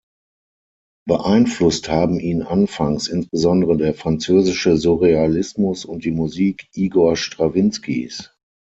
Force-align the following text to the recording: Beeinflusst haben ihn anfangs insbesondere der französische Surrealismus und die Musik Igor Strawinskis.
Beeinflusst 1.07 1.87
haben 1.87 2.19
ihn 2.19 2.41
anfangs 2.41 3.07
insbesondere 3.07 3.77
der 3.77 3.93
französische 3.93 4.75
Surrealismus 4.75 5.85
und 5.85 6.05
die 6.05 6.11
Musik 6.11 6.67
Igor 6.73 7.15
Strawinskis. 7.15 8.31